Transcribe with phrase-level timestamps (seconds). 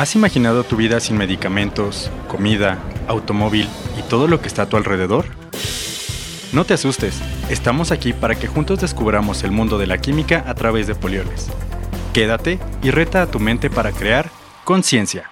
[0.00, 4.78] ¿Has imaginado tu vida sin medicamentos, comida, automóvil y todo lo que está a tu
[4.78, 5.26] alrededor?
[6.54, 10.54] No te asustes, estamos aquí para que juntos descubramos el mundo de la química a
[10.54, 11.48] través de polioles.
[12.14, 14.30] Quédate y reta a tu mente para crear
[14.64, 15.28] conciencia.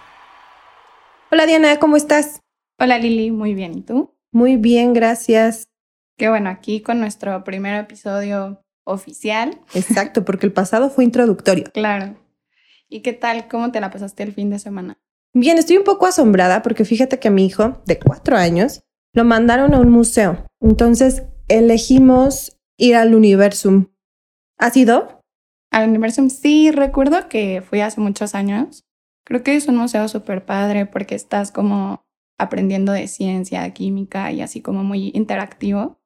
[1.31, 2.43] Hola Diana, ¿cómo estás?
[2.79, 3.73] Hola Lili, muy bien.
[3.73, 4.19] ¿Y tú?
[4.33, 5.65] Muy bien, gracias.
[6.19, 9.63] Qué bueno, aquí con nuestro primer episodio oficial.
[9.73, 11.71] Exacto, porque el pasado fue introductorio.
[11.73, 12.17] Claro.
[12.89, 13.49] ¿Y qué tal?
[13.49, 14.99] ¿Cómo te la pasaste el fin de semana?
[15.35, 19.25] Bien, estoy un poco asombrada porque fíjate que a mi hijo de cuatro años lo
[19.25, 20.47] mandaron a un museo.
[20.61, 23.89] Entonces elegimos ir al Universum.
[24.59, 25.23] ¿Has ido?
[25.71, 28.85] Al Universum sí, recuerdo que fui hace muchos años.
[29.25, 32.07] Creo que es un museo súper padre porque estás como
[32.39, 36.01] aprendiendo de ciencia, química y así como muy interactivo.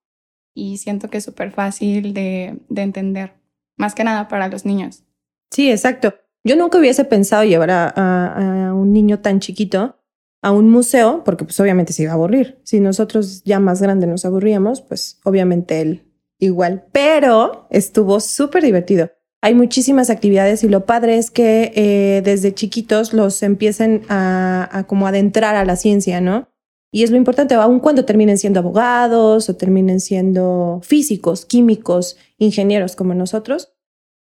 [0.55, 3.41] Y siento que es súper fácil de, de entender,
[3.79, 5.05] más que nada para los niños.
[5.51, 6.15] Sí, exacto.
[6.45, 9.97] Yo nunca hubiese pensado llevar a, un niño tan chiquito
[10.45, 12.61] a un museo, porque pues obviamente se iba a aburrir.
[12.65, 16.85] Si nosotros ya más grandes nos aburríamos, pues obviamente él igual.
[16.91, 19.11] Pero estuvo súper divertido.
[19.41, 25.07] Hay muchísimas actividades y lo padre es que eh, desde chiquitos los empiecen a, como
[25.07, 26.49] adentrar a la ciencia, ¿no?
[26.93, 32.97] Y es lo importante, aun cuando terminen siendo abogados o terminen siendo físicos, químicos, ingenieros
[32.97, 33.73] como nosotros,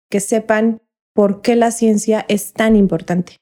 [0.10, 0.82] que sepan
[1.14, 3.38] por qué la ciencia es tan importante.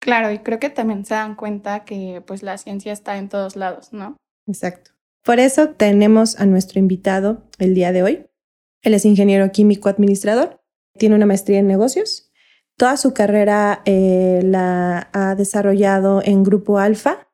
[0.00, 3.56] Claro, y creo que también se dan cuenta que pues la ciencia está en todos
[3.56, 4.16] lados, ¿no?
[4.46, 4.92] Exacto.
[5.24, 8.26] Por eso tenemos a nuestro invitado el día de hoy.
[8.82, 10.60] Él es ingeniero químico administrador,
[10.96, 12.30] tiene una maestría en negocios.
[12.76, 17.28] Toda su carrera eh, la ha desarrollado en Grupo Alfa.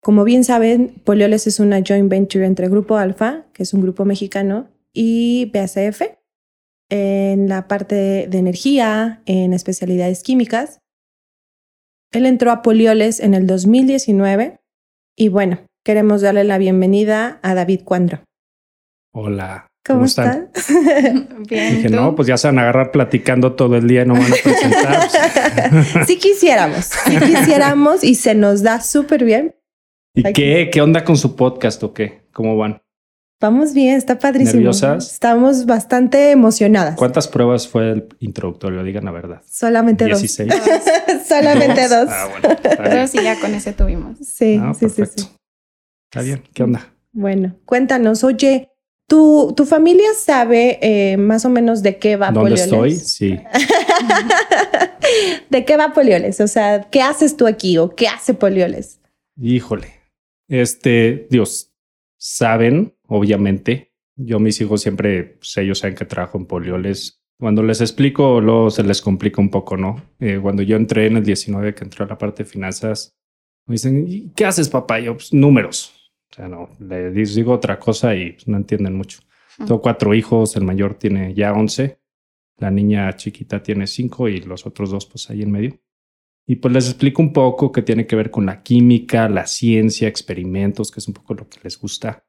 [0.00, 4.04] Como bien saben, Polioles es una joint venture entre Grupo Alfa, que es un grupo
[4.04, 6.00] mexicano, y BASF,
[6.90, 10.80] en la parte de energía, en especialidades químicas.
[12.12, 14.60] Él entró a Polioles en el 2019
[15.16, 18.20] y bueno, queremos darle la bienvenida a David Cuandro.
[19.12, 19.66] Hola.
[19.86, 20.50] ¿Cómo, están?
[21.48, 21.76] Bien.
[21.76, 24.32] Dije, no, pues ya se van a agarrar platicando todo el día y no van
[24.32, 25.08] a presentar.
[26.06, 29.54] sí quisiéramos, sí quisiéramos y se nos da súper bien.
[30.12, 30.70] ¿Y qué?
[30.72, 32.26] ¿Qué onda con su podcast o qué?
[32.32, 32.82] ¿Cómo van?
[33.38, 34.54] Vamos bien, está padrísimo.
[34.56, 35.12] ¿Nerviosas?
[35.12, 36.96] Estamos bastante emocionadas.
[36.96, 38.82] ¿Cuántas pruebas fue el introductorio?
[38.82, 39.42] Digan la verdad.
[39.46, 40.20] Solamente dos.
[40.20, 40.52] 16.
[41.28, 42.08] Solamente dos.
[42.10, 42.48] Ah, bueno.
[42.62, 44.16] Entonces sí, ya con ese tuvimos.
[44.26, 45.22] Sí, Ah, sí, sí, perfecto.
[45.24, 45.28] sí.
[46.10, 46.42] Está bien.
[46.54, 46.94] ¿Qué onda?
[47.12, 48.70] Bueno, cuéntanos, oye,
[49.06, 52.64] ¿tu, tu familia sabe eh, más o menos de qué va ¿Dónde Polioles?
[52.64, 52.94] estoy?
[52.94, 53.38] Sí.
[55.50, 56.40] ¿De qué va Polioles?
[56.40, 58.98] O sea, ¿qué haces tú aquí o qué hace Polioles?
[59.40, 59.92] Híjole.
[60.48, 61.72] Este, Dios,
[62.18, 63.92] saben, obviamente.
[64.16, 67.22] Yo, mis hijos siempre, pues, ellos saben que trabajo en polioles.
[67.38, 70.02] Cuando les explico, luego se les complica un poco, ¿no?
[70.20, 73.16] Eh, cuando yo entré en el 19, que entré a la parte de finanzas,
[73.66, 75.00] me dicen, "¿Y ¿qué haces, papá?
[75.00, 75.92] Y yo, pues, números.
[76.30, 79.20] O sea, no, les digo otra cosa y pues, no entienden mucho.
[79.58, 81.98] Tengo cuatro hijos, el mayor tiene ya 11,
[82.58, 85.78] la niña chiquita tiene cinco y los otros dos, pues, ahí en medio.
[86.46, 90.06] Y pues les explico un poco qué tiene que ver con la química, la ciencia,
[90.08, 92.24] experimentos, que es un poco lo que les gusta.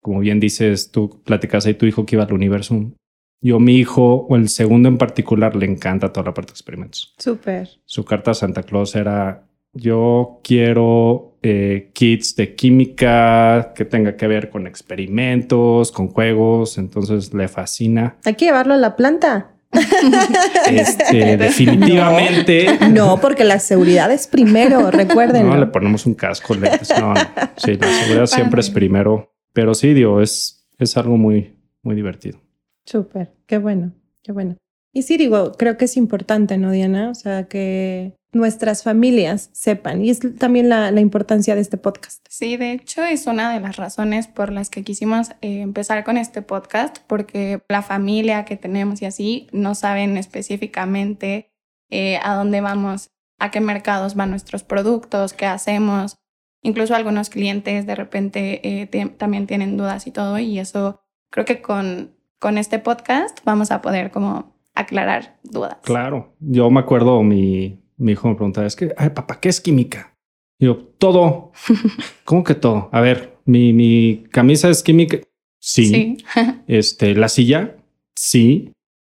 [0.00, 2.92] Como bien dices, tú platicas ahí tu hijo que iba al universo.
[3.40, 7.14] Yo, mi hijo, o el segundo en particular, le encanta toda la parte de experimentos.
[7.18, 7.68] Súper.
[7.84, 14.26] Su carta a Santa Claus era, yo quiero eh, kits de química que tenga que
[14.26, 18.16] ver con experimentos, con juegos, entonces le fascina.
[18.24, 19.52] Hay que llevarlo a la planta.
[20.70, 22.78] Este, definitivamente.
[22.90, 25.46] No, porque la seguridad es primero, recuerden.
[25.46, 26.90] No, le ponemos un casco, lentes.
[26.98, 27.20] No, no.
[27.56, 29.32] Sí, la seguridad siempre es primero.
[29.52, 32.40] Pero sí, digo, es, es algo muy, muy divertido.
[32.84, 33.92] Súper, qué bueno,
[34.22, 34.56] qué bueno.
[34.92, 37.10] Y sí, digo, creo que es importante, ¿no, Diana?
[37.10, 40.04] O sea, que nuestras familias sepan.
[40.04, 42.26] Y es también la, la importancia de este podcast.
[42.28, 46.16] Sí, de hecho es una de las razones por las que quisimos eh, empezar con
[46.16, 51.50] este podcast, porque la familia que tenemos y así no saben específicamente
[51.90, 56.18] eh, a dónde vamos, a qué mercados van nuestros productos, qué hacemos.
[56.62, 61.00] Incluso algunos clientes de repente eh, te- también tienen dudas y todo, y eso
[61.30, 65.76] creo que con, con este podcast vamos a poder como aclarar dudas.
[65.82, 66.34] Claro.
[66.40, 70.14] Yo me acuerdo, mi, mi hijo me preguntaba, es que, ay, papá, ¿qué es química?
[70.58, 71.52] Y yo, todo.
[72.24, 72.88] ¿Cómo que todo?
[72.92, 75.18] A ver, mi, mi camisa es química.
[75.60, 75.86] Sí.
[75.86, 76.24] Sí.
[76.66, 77.76] Este, la silla.
[78.16, 78.72] Sí.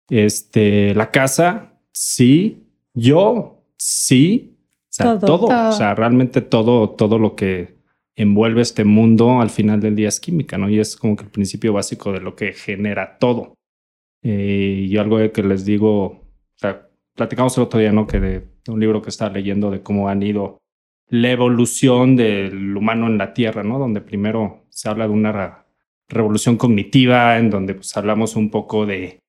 [0.09, 1.73] Este, la casa.
[1.93, 2.65] Sí.
[2.95, 3.65] Yo.
[3.77, 4.52] Sí.
[4.93, 5.21] Sea, Todo.
[5.21, 5.49] todo.
[5.49, 5.69] Todo.
[5.71, 7.79] O sea, realmente todo, todo lo que
[8.15, 10.69] envuelve este mundo al final del día es química, ¿no?
[10.69, 13.55] Y es como que el principio básico de lo que genera todo.
[14.23, 16.23] Eh, y algo que les digo, o
[16.57, 18.07] sea, platicamos el otro día, ¿no?
[18.07, 20.59] Que de un libro que estaba leyendo de cómo han ido
[21.09, 23.79] la evolución del humano en la Tierra, ¿no?
[23.79, 25.65] Donde primero se habla de una
[26.09, 29.21] revolución cognitiva, en donde pues hablamos un poco de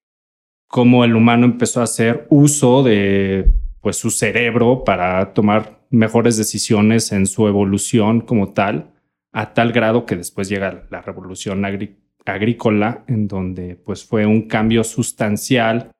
[0.68, 3.50] cómo el humano empezó a hacer uso de
[3.84, 8.94] pues su cerebro para tomar mejores decisiones en su evolución como tal,
[9.34, 11.66] a tal grado que después llega la revolución
[12.26, 15.92] agrícola, en donde pues fue un cambio sustancial,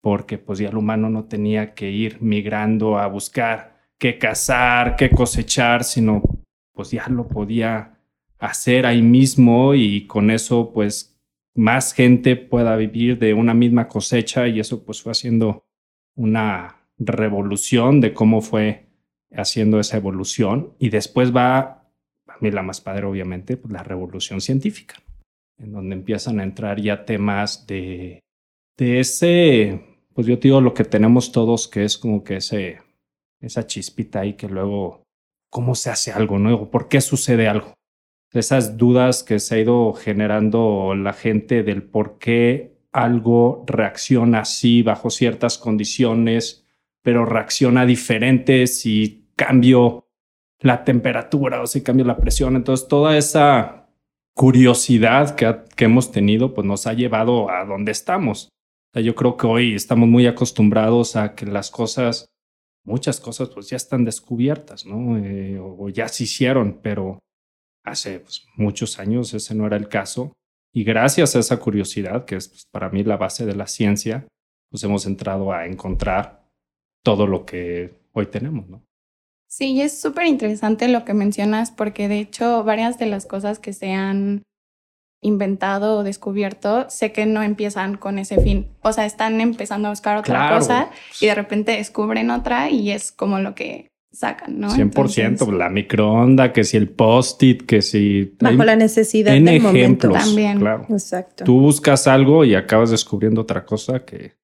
[0.00, 5.10] porque pues ya el humano no tenía que ir migrando a buscar qué cazar, qué
[5.10, 6.22] cosechar, sino
[6.74, 7.98] pues ya lo podía
[8.38, 11.20] hacer ahí mismo y con eso pues
[11.56, 15.66] más gente pueda vivir de una misma cosecha y eso pues fue haciendo
[16.14, 18.86] una revolución de cómo fue
[19.32, 21.58] haciendo esa evolución y después va,
[22.26, 24.96] a mí la más padre obviamente, pues, la revolución científica,
[25.58, 28.20] en donde empiezan a entrar ya temas de,
[28.76, 29.80] de ese,
[30.14, 32.80] pues yo digo lo que tenemos todos, que es como que ese,
[33.40, 35.02] esa chispita ahí que luego,
[35.50, 36.70] ¿cómo se hace algo nuevo?
[36.70, 37.74] ¿Por qué sucede algo?
[38.32, 44.82] Esas dudas que se ha ido generando la gente del por qué algo reacciona así
[44.82, 46.65] bajo ciertas condiciones
[47.06, 50.08] pero reacciona diferente si cambio
[50.58, 52.56] la temperatura o si cambio la presión.
[52.56, 53.90] Entonces, toda esa
[54.34, 58.48] curiosidad que, que hemos tenido, pues nos ha llevado a donde estamos.
[58.92, 62.26] yo creo que hoy estamos muy acostumbrados a que las cosas,
[62.84, 65.16] muchas cosas, pues ya están descubiertas, ¿no?
[65.16, 67.20] Eh, o, ya se hicieron, pero
[67.84, 70.32] hace pues, muchos años ese no era el caso.
[70.74, 74.26] Y gracias a esa curiosidad, que es pues, para mí la base de la ciencia,
[74.72, 76.35] pues hemos entrado a encontrar
[77.06, 78.82] todo lo que hoy tenemos, ¿no?
[79.48, 83.72] Sí, es súper interesante lo que mencionas porque de hecho varias de las cosas que
[83.72, 84.42] se han
[85.22, 88.66] inventado o descubierto, sé que no empiezan con ese fin.
[88.82, 93.12] O sea, están empezando a buscar otra cosa y de repente descubren otra y es
[93.12, 94.70] como lo que sacan, ¿no?
[94.70, 98.34] 100%, la microonda, que si el post-it, que si...
[98.40, 100.10] Bajo la necesidad en del ejemplos, momento.
[100.10, 100.58] También.
[100.58, 100.86] Claro.
[100.90, 101.44] Exacto.
[101.44, 104.34] Tú buscas algo y acabas descubriendo otra cosa que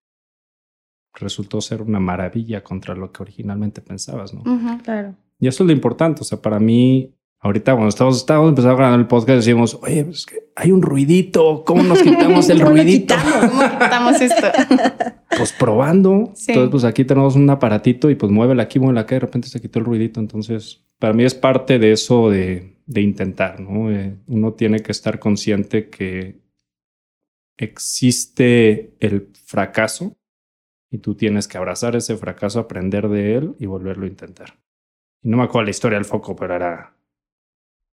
[1.15, 4.43] resultó ser una maravilla contra lo que originalmente pensabas, ¿no?
[4.83, 5.15] claro.
[5.39, 6.21] Y eso es lo importante.
[6.21, 10.05] O sea, para mí, ahorita cuando estamos, estábamos empezando a grabar el podcast, decíamos, oye,
[10.05, 11.65] pues que hay un ruidito.
[11.65, 13.17] ¿Cómo nos quitamos el ruidito?
[13.41, 14.47] ¿Cómo quitamos esto?
[15.37, 16.33] pues probando.
[16.47, 19.49] Entonces, pues aquí tenemos un aparatito y pues muévela aquí, muévela acá, y de repente
[19.49, 20.21] se quitó el ruidito.
[20.21, 23.91] Entonces, para mí es parte de eso de, de intentar, ¿no?
[23.91, 26.41] Eh, uno tiene que estar consciente que
[27.57, 30.17] existe el fracaso
[30.93, 34.59] y tú tienes que abrazar ese fracaso, aprender de él y volverlo a intentar.
[35.23, 36.95] Y no me acuerdo la historia del foco, pero era.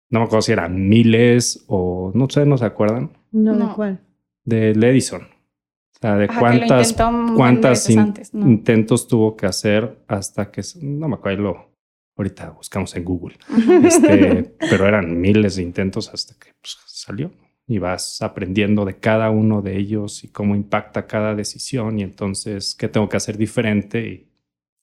[0.09, 3.11] No me acuerdo si eran miles o no sé, ¿no se acuerdan?
[3.31, 3.99] No, ¿de cuál?
[4.43, 5.21] De Edison.
[5.21, 6.95] O sea, de cuántas,
[7.35, 7.89] cuántas
[8.33, 10.63] intentos tuvo que hacer hasta que.
[10.81, 11.69] No me acuerdo,
[12.15, 13.37] ahorita buscamos en Google.
[13.83, 17.31] este, pero eran miles de intentos hasta que pues, salió
[17.67, 22.73] y vas aprendiendo de cada uno de ellos y cómo impacta cada decisión y entonces
[22.75, 24.31] qué tengo que hacer diferente y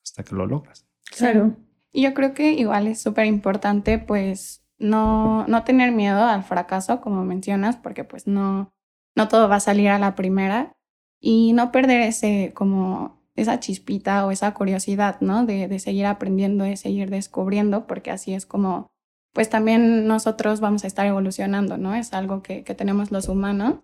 [0.02, 0.86] hasta que lo logras.
[1.16, 1.56] Claro.
[1.92, 7.00] Y yo creo que igual es súper importante pues no, no tener miedo al fracaso,
[7.00, 8.72] como mencionas, porque pues no,
[9.16, 10.76] no todo va a salir a la primera
[11.20, 15.46] y no perder ese como esa chispita o esa curiosidad, ¿no?
[15.46, 18.88] De, de seguir aprendiendo, de seguir descubriendo, porque así es como
[19.34, 21.94] pues también nosotros vamos a estar evolucionando, ¿no?
[21.94, 23.80] Es algo que, tenemos los humanos.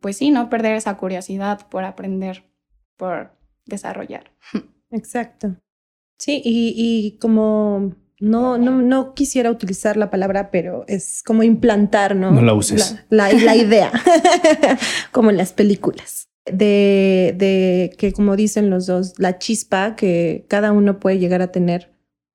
[0.00, 2.44] Pues sí, no perder esa curiosidad por aprender,
[2.96, 3.32] por
[3.66, 4.32] desarrollar.
[4.90, 5.56] Exacto.
[6.18, 12.30] Sí, y, como no, no, no, quisiera utilizar la palabra, pero es como implantar, ¿no?
[12.30, 12.96] No la uses.
[13.08, 13.90] La, la, idea,
[15.10, 20.70] como en las películas, de, de que como dicen los dos, la chispa que cada
[20.70, 21.92] uno puede llegar a tener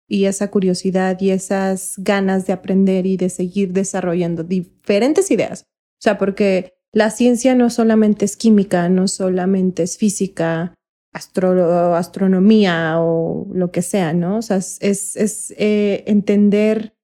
[0.07, 5.63] y esa curiosidad y esas ganas de aprender y de seguir desarrollando diferentes ideas.
[5.99, 10.73] O sea, porque la ciencia no solamente es química, no solamente es física,
[11.13, 14.37] astronomía o lo que sea, ¿no?
[14.37, 16.95] O sea, es, es eh, entender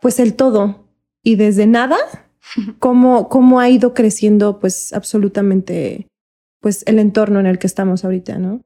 [0.00, 0.88] pues el todo
[1.22, 1.96] y desde nada,
[2.78, 6.08] cómo, cómo ha ido creciendo pues absolutamente
[6.60, 8.62] pues el entorno en el que estamos ahorita, ¿no?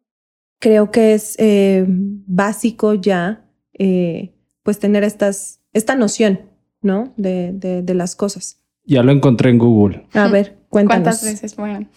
[0.61, 3.46] Creo que es eh, básico ya
[3.79, 6.41] eh, pues tener estas, esta noción,
[6.83, 7.13] ¿no?
[7.17, 8.61] De, de, las cosas.
[8.85, 10.07] Ya lo encontré en Google.
[10.13, 11.05] A ver, cuéntanos.
[11.05, 11.89] ¿Cuántas veces fueron?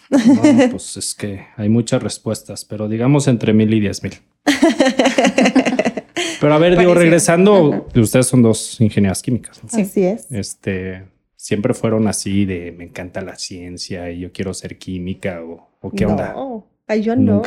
[0.70, 4.14] pues es que hay muchas respuestas, pero digamos entre mil y diez mil.
[6.40, 9.60] Pero a ver, digo, regresando, ustedes son dos ingenieras químicas.
[9.68, 9.82] Sí.
[9.82, 10.26] Así es.
[10.32, 11.04] Este,
[11.36, 16.06] siempre fueron así de me encanta la ciencia y yo quiero ser química o, qué
[16.06, 16.34] onda.
[16.86, 17.42] Ay, yo no.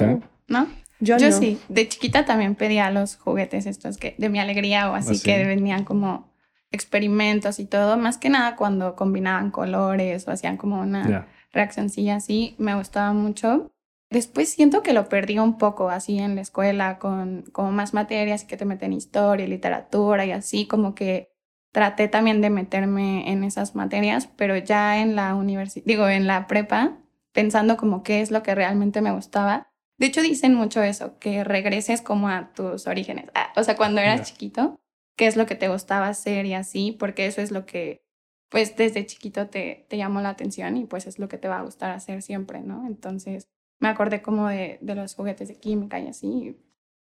[0.47, 0.67] ¿No?
[1.03, 1.37] Yo, Yo no.
[1.37, 5.21] sí, de chiquita también pedía los juguetes estos que de mi alegría o así ¿Ah,
[5.23, 6.31] que venían como
[6.71, 11.27] experimentos y todo, más que nada cuando combinaban colores o hacían como una Ya.
[11.51, 13.71] reaccioncilla así, me gustaba mucho.
[14.09, 18.43] Después siento que lo perdí un poco así en la escuela con como más materias
[18.43, 21.31] y que te meten historia, y literatura y así, como que
[21.71, 26.45] traté también de meterme en esas materias, pero ya en la universidad, digo, en la
[26.47, 26.97] prepa,
[27.33, 29.72] pensando como qué es lo que realmente me gustaba.
[29.97, 33.25] De hecho, dicen mucho eso, que regreses como a tus orígenes.
[33.35, 34.79] Ah, o sea, cuando eras chiquito,
[35.15, 38.03] qué es lo que te gustaba hacer y así, porque eso es lo que,
[38.49, 41.59] pues, desde chiquito te, te llamó la atención y pues es lo que te va
[41.59, 42.85] a gustar hacer siempre, ¿no?
[42.87, 43.47] Entonces,
[43.79, 46.57] me acordé como de, de los juguetes de química y así.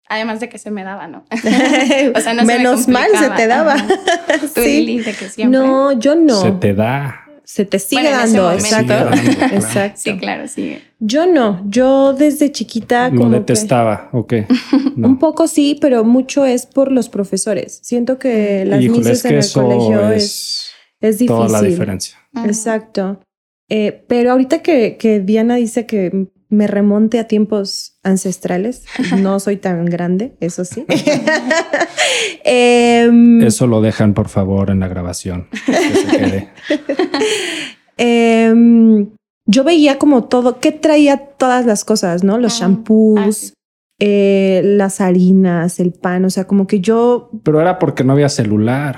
[0.07, 1.25] Además de que se me daba, ¿no?
[2.15, 3.75] O sea, no se me Menos mal se te daba.
[4.39, 4.85] Tú, sí.
[4.85, 5.59] Lili, de que siempre.
[5.59, 6.41] No, yo no.
[6.41, 7.28] Se te da.
[7.51, 8.63] Se te sigue Bueno, dando, momento.
[8.63, 8.93] exacto.
[8.93, 9.55] Sigue dando, claro.
[9.55, 9.99] Exacto.
[10.03, 10.77] Sí, claro, sí.
[10.99, 14.45] Yo no, yo desde chiquita Lo como que- detestaba, ¿o qué?
[14.95, 15.07] No.
[15.07, 17.79] un poco sí, pero mucho es por los profesores.
[17.81, 20.69] Siento que las Híjole, mises es que en el eso colegio es,
[21.01, 21.27] es, difícil.
[21.27, 22.17] toda la diferencia.
[22.45, 23.19] Exacto.
[23.67, 28.83] Eh, pero ahorita que, que Diana dice que me remonte a tiempos ancestrales,
[29.17, 30.85] no soy tan grande, eso sí.
[32.43, 35.47] Em, Eso lo dejan, por favor, en la grabación.
[35.65, 36.49] Que se quede.
[37.97, 39.09] em,
[39.45, 42.37] yo veía como todo, que traía todas las cosas, ¿no?
[42.37, 43.53] Los Ah, shampoos, ah, sí.
[43.99, 48.29] eh, las harinas, el pan, o sea, como que yo Pero era porque no había
[48.29, 48.95] celular.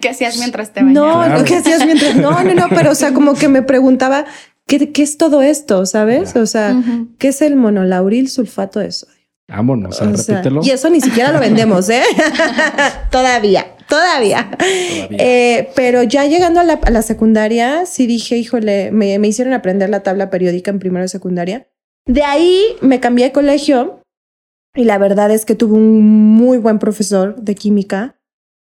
[0.00, 1.26] ¿Qué hacías mientras te No, bañabas?
[1.26, 1.40] Claro.
[1.40, 2.16] lo que hacías mientras.
[2.16, 4.26] No, no, no, pero o sea, como que me preguntaba,
[4.66, 5.86] ¿qué, qué es todo esto?
[5.86, 6.34] ¿Sabes?
[6.34, 6.40] Ya.
[6.42, 7.08] O sea, Ujú.
[7.18, 9.14] ¿qué es el monolauril sulfato de sodio?
[9.48, 10.60] Vámonos, a O sea, repítelo.
[10.64, 12.02] y eso ni siquiera lo vendemos, ¿eh?
[13.10, 14.50] todavía, todavía.
[14.50, 15.16] Todavía.
[15.18, 19.52] Eh, pero ya llegando a la, a la secundaria, sí dije, híjole, me, me hicieron
[19.52, 21.68] aprender la tabla periódica en primero de secundaria.
[22.06, 24.00] De ahí me cambié de colegio
[24.74, 28.16] y la verdad es que tuve un muy buen profesor de química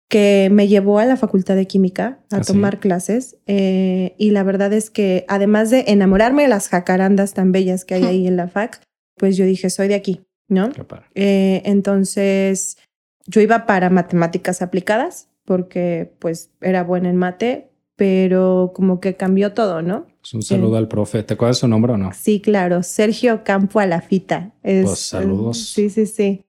[0.09, 2.53] que me llevó a la facultad de química a ¿Ah, sí?
[2.53, 3.37] tomar clases.
[3.47, 7.95] eh, y la verdad es que además de enamorarme de las jacarandas tan bellas que
[7.95, 8.81] hay ahí en la fac,
[9.17, 10.71] pues yo dije, soy de aquí, ¿no?
[11.15, 12.79] Eh, entonces,
[13.27, 19.53] yo iba para matemáticas aplicadas porque pues era buena en mate, pero como que cambió
[19.53, 20.07] todo, ¿no?
[20.21, 21.23] Pues un saludo al profe.
[21.23, 22.13] ¿Te acuerdas su nombre o no?
[22.15, 24.53] Sí, claro, Sergio Campo Alafita.
[24.63, 25.59] Es, Pues, saludos.
[25.73, 26.45] Sí, sí, sí.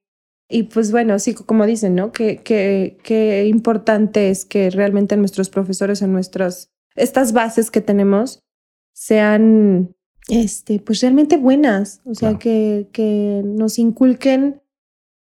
[0.51, 2.11] Y pues bueno, sí, como dicen, ¿no?
[2.11, 8.41] Que, que, que importante es que realmente nuestros profesores en nuestras, estas bases que tenemos
[8.93, 9.95] sean,
[10.27, 12.01] este, pues realmente buenas.
[12.05, 12.39] O sea, Claro.
[12.39, 14.61] que, que nos inculquen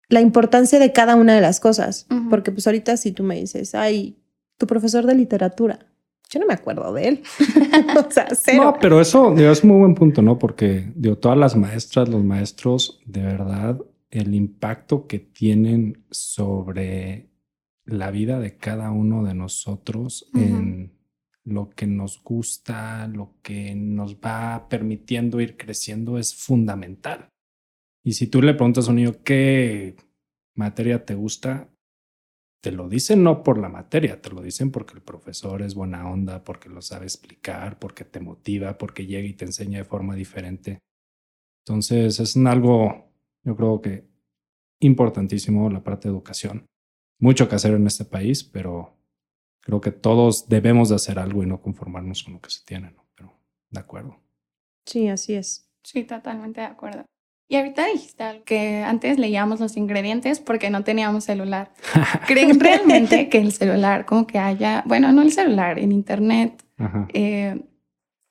[0.08, 2.08] la importancia de cada una de las cosas.
[2.10, 2.30] Ujú.
[2.30, 4.18] Porque pues ahorita si tú me dices, ay,
[4.58, 5.80] tu profesor de literatura,
[6.30, 7.24] yo no me acuerdo de él.
[8.08, 8.64] o sea, cero.
[8.64, 10.40] No, pero eso digo, es muy buen punto, ¿no?
[10.40, 13.78] Porque digo, todas las maestras, los maestros, de verdad,
[14.10, 17.30] el impacto que tienen sobre
[17.86, 20.98] la vida de cada uno de nosotros en
[21.44, 27.30] lo que nos gusta, lo que nos va permitiendo ir creciendo es fundamental.
[28.04, 29.96] Y si tú le preguntas a un niño qué
[30.56, 31.70] materia te gusta,
[32.62, 36.10] te lo dicen no por la materia, te lo dicen porque el profesor es buena
[36.10, 40.16] onda, porque lo sabe explicar, porque te motiva, porque llega y te enseña de forma
[40.16, 40.80] diferente.
[41.66, 43.09] Entonces es algo,
[43.44, 44.08] yo creo que
[44.80, 46.66] importantísimo la parte de educación.
[47.20, 48.98] Mucho que hacer en este país, pero
[49.62, 52.92] creo que todos debemos de hacer algo y no conformarnos con lo que se tiene,
[52.92, 53.06] ¿no?
[53.16, 53.34] Pero
[53.70, 54.18] de acuerdo.
[54.86, 55.70] Sí, así es.
[55.84, 57.06] Sí, totalmente de acuerdo.
[57.52, 61.74] Y ahorita dijiste algo, que antes leíamos los ingredientes porque no teníamos celular.
[62.28, 66.64] ¿Creen realmente que el celular, como que haya, bueno, no el celular, en internet,
[67.14, 67.60] eh,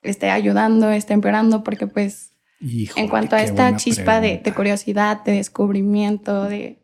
[0.03, 1.65] esté ayudando, esté empeorando?
[1.65, 6.79] Porque pues Híjole, en cuanto a esta chispa de, curiosidad, de descubrimiento, de...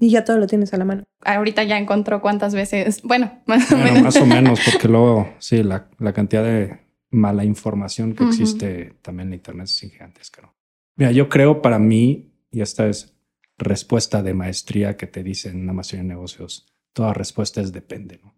[0.00, 1.04] Y ya todo lo tienes a la mano.
[1.24, 4.02] Ahorita ya encontró cuántas veces, bueno, más o menos.
[4.02, 6.80] más o menos, porque luego, sí, la, la cantidad de
[7.10, 10.42] mala información que existe también en Internet es gigantesca.
[10.42, 10.54] ¿no?
[10.96, 13.14] Mira, yo creo para mí, y esta es
[13.56, 18.20] respuesta de maestría que te dicen en la maestría de negocios, toda respuesta es depende,
[18.22, 18.34] ¿no?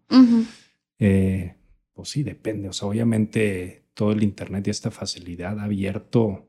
[0.99, 1.55] Eh,
[1.93, 2.69] pues sí, depende.
[2.69, 6.47] O sea, obviamente todo el Internet y esta facilidad ha abierto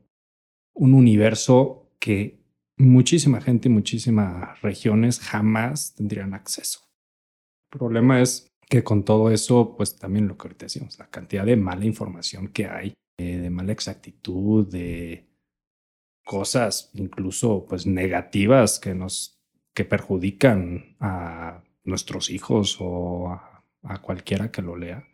[0.79, 2.39] un universo que
[2.77, 6.79] muchísima gente y muchísimas regiones jamás tendrían acceso.
[7.71, 11.45] El problema es que con todo eso, pues también lo que ahorita decimos, la cantidad
[11.45, 15.27] de mala información que hay, eh, de mala exactitud, de
[16.23, 19.37] cosas incluso pues negativas que nos
[19.73, 25.05] que perjudican a nuestros hijos o a, a cualquiera que lo lea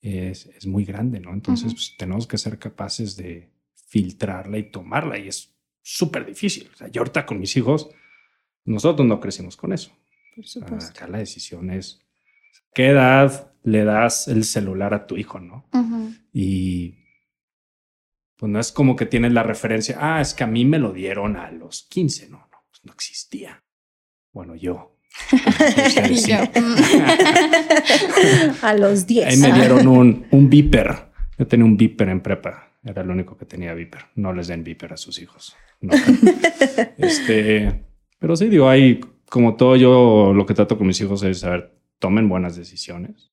[0.00, 1.32] es, es muy grande, ¿no?
[1.32, 3.50] Entonces pues, tenemos que ser capaces de
[3.90, 6.70] filtrarla y tomarla y es súper difícil.
[6.72, 7.90] O sea, yo ahorita con mis hijos,
[8.64, 9.90] nosotros no crecimos con eso.
[10.36, 10.92] Por supuesto.
[10.92, 12.00] Acá la decisión es,
[12.72, 15.66] ¿qué edad le das el celular a tu hijo, no?
[15.72, 16.14] Ujú.
[16.32, 16.94] Y
[18.36, 20.92] pues no es como que tienes la referencia, ah, es que a mí me lo
[20.92, 23.64] dieron a los 15, no, no, pues no existía.
[24.32, 24.96] Bueno, yo.
[26.28, 26.38] Yo.
[28.62, 29.26] A los 10.
[29.26, 31.10] Ahí me dieron un, un Viper.
[31.36, 32.69] Yo tenía un Viper en prepa.
[32.82, 34.06] Era el único que tenía Viper.
[34.14, 35.56] No les den Viper a sus hijos.
[35.80, 35.92] No.
[36.98, 37.84] este,
[38.18, 41.50] pero sí, digo, hay como todo yo lo que trato con mis hijos es, a
[41.50, 43.32] ver, tomen buenas decisiones.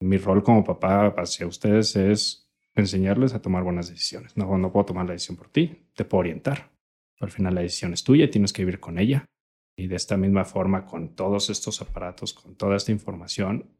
[0.00, 4.36] Mi rol como papá hacia ustedes es enseñarles a tomar buenas decisiones.
[4.36, 6.72] No, no puedo tomar la decisión por ti, te puedo orientar.
[7.20, 9.26] Al final la decisión es tuya y tienes que vivir con ella.
[9.76, 13.70] Y de esta misma forma, con todos estos aparatos, con toda esta información,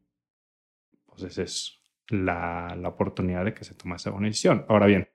[1.07, 1.80] pues esa es
[2.12, 4.64] la, la oportunidad de que se tome esa buena decisión.
[4.69, 5.09] Ahora bien,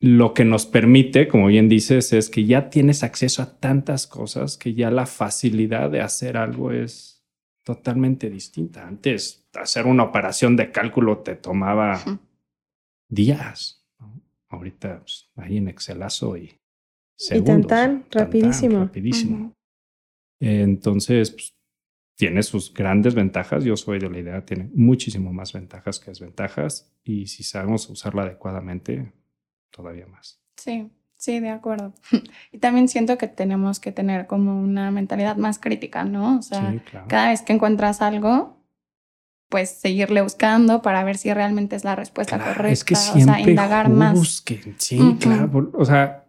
[0.00, 4.56] lo que nos permite, como bien dices, es que ya tienes acceso a tantas cosas
[4.56, 7.22] que ya la facilidad de hacer algo es
[7.64, 8.86] totalmente distinta.
[8.88, 12.00] Antes, hacer una operación de cálculo te tomaba
[13.10, 13.86] días.
[13.98, 14.22] ¿no?
[14.48, 16.58] Ahorita, pues, ahí en Excelazo y Y tan,
[17.18, 17.66] segundos.
[17.68, 18.78] tan, rapidísimo.
[18.80, 19.52] rapidísimo.
[20.40, 21.54] Entonces, pues,
[22.20, 23.64] tiene sus grandes ventajas.
[23.64, 26.92] Yo soy de la idea, tiene muchísimo más ventajas que desventajas.
[27.02, 29.10] Y si sabemos usarla adecuadamente,
[29.70, 30.38] todavía más.
[30.58, 31.94] Sí, sí, de acuerdo.
[32.52, 36.36] Y también siento que tenemos que tener como una mentalidad más crítica, ¿no?
[36.38, 37.06] O sea, sí, claro.
[37.08, 38.58] cada vez que encuentras algo,
[39.48, 42.72] pues seguirle buscando para ver si realmente es la respuesta Claro, correcta.
[42.74, 44.12] es que o siempre sea, indagar más.
[44.18, 44.74] busquen.
[44.76, 45.18] Sí, Ujú.
[45.18, 45.70] claro.
[45.72, 46.26] O sea,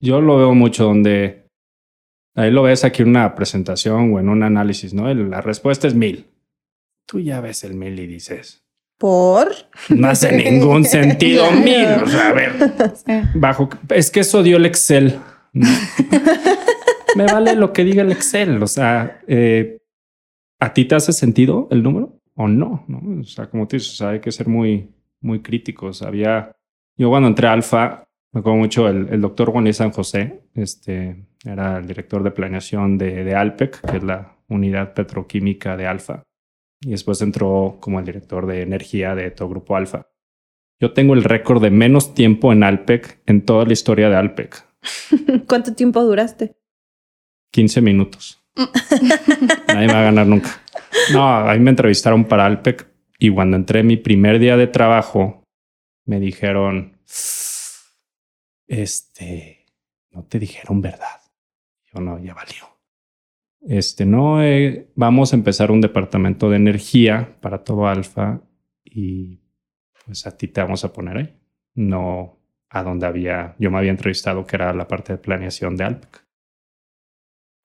[0.00, 1.43] yo lo veo mucho donde
[2.34, 5.12] ahí lo ves aquí en una presentación o en un análisis, ¿no?
[5.12, 6.26] La respuesta es mil.
[7.06, 8.64] Tú ya ves el mil y dices,
[8.98, 9.48] Por.
[9.90, 11.86] no hace ningún sentido mil.
[12.02, 12.52] O sea, a ver,
[13.34, 13.68] bajo.
[13.90, 15.18] Es que eso dio el Excel.
[17.16, 18.62] Me vale lo que diga el Excel.
[18.62, 19.78] O sea, eh,
[20.58, 22.84] ¿a ti te hace sentido el número o no?
[22.88, 23.20] ¿No?
[23.20, 24.88] O sea, como tú dices, o sea, hay que ser muy,
[25.20, 26.02] muy críticos.
[26.02, 26.52] Había,
[26.96, 30.40] yo cuando entré a Alfa, me acuerdo mucho el, el doctor Juan Luis San José,
[30.54, 35.86] este era el director de planeación de, de Alpec, que es la unidad petroquímica de
[35.86, 36.24] Alfa.
[36.80, 40.08] Y después entró como el director de energía de todo Grupo Alfa.
[40.80, 44.66] Yo tengo el récord de menos tiempo en Alpec en toda la historia de Alpec.
[45.46, 46.56] ¿Cuánto tiempo duraste?
[47.52, 48.42] 15 minutos.
[49.68, 50.60] Nadie me va a ganar nunca.
[51.12, 55.44] No, ahí me entrevistaron para Alpec y cuando entré mi primer día de trabajo,
[56.04, 56.98] me dijeron,
[58.66, 59.66] este,
[60.10, 61.20] no te dijeron verdad.
[61.92, 62.74] Yo no, ya valió.
[63.60, 68.42] Este, no, eh, vamos a empezar un departamento de energía para todo Alfa
[68.84, 69.40] y
[70.04, 71.40] pues a ti te vamos a poner ahí.
[71.74, 75.84] No a donde había, yo me había entrevistado que era la parte de planeación de
[75.84, 76.26] Alpec.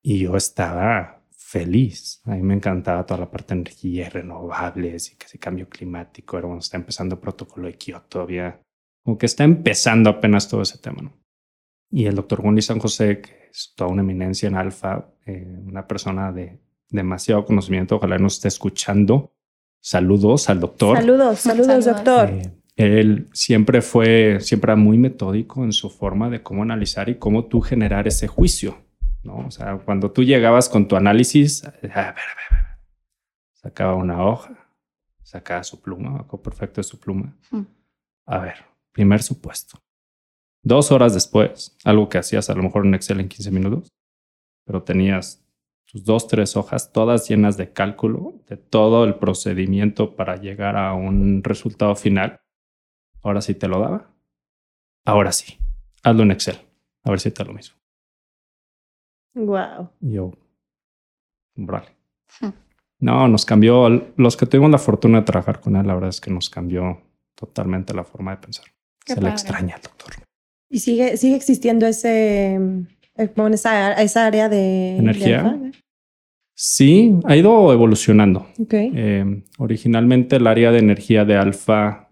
[0.02, 2.22] Y yo estaba feliz.
[2.26, 6.38] A mí me encantaba toda la parte de energía y renovables y que cambio climático.
[6.38, 8.62] Era cuando está empezando el protocolo de Kioto todavía.
[9.10, 11.14] Como que está empezando apenas todo ese tema, ¿no?
[11.90, 15.88] Y el doctor Gundy San José, que es toda una eminencia en alfa, eh, una
[15.88, 16.60] persona de
[16.92, 19.34] demasiado conocimiento, ojalá nos esté escuchando.
[19.80, 20.98] Saludos al doctor.
[20.98, 21.86] Saludos, saludos, Saludos.
[21.86, 22.30] doctor.
[22.30, 27.16] Eh, él siempre fue, siempre era muy metódico en su forma de cómo analizar y
[27.16, 28.78] cómo tú generar ese juicio,
[29.24, 29.40] ¿no?
[29.40, 32.14] O sea, cuando tú llegabas con tu análisis, a ver, a ver, a ver,
[32.52, 32.66] a ver,
[33.54, 34.70] sacaba una hoja,
[35.24, 37.36] sacaba su pluma, perfecto de su pluma.
[37.50, 37.62] Mm.
[38.28, 39.80] A ver, primer supuesto.
[40.64, 43.94] Dos horas después, algo que hacías a lo mejor en Excel en 15 minutos,
[44.66, 45.46] pero tenías
[45.86, 50.94] tus dos, tres hojas todas llenas de cálculo de todo el procedimiento para llegar a
[50.94, 52.42] un resultado final.
[53.24, 54.14] Ahora sí te lo daba.
[55.06, 55.58] Ahora sí,
[56.04, 56.58] hazlo en Excel.
[57.04, 57.78] A ver si te da lo mismo.
[59.34, 59.90] Wow.
[60.02, 60.32] Yo,
[61.56, 61.88] vale.
[62.40, 62.50] Hmm.
[63.00, 63.90] No, nos cambió.
[64.18, 67.02] Los que tuvimos la fortuna de trabajar con él, la verdad es que nos cambió
[67.34, 68.66] totalmente la forma de pensar.
[69.10, 69.34] Qué Se padre.
[69.34, 70.14] extraña al doctor.
[70.70, 72.56] ¿Y sigue, sigue existiendo ese,
[73.18, 75.28] eh, esa, esa área de ¿Energía?
[75.44, 75.80] de alfa?
[76.54, 78.48] Sí, ha ido evolucionando.
[78.70, 82.12] Eh, originalmente el área de energía de Alfa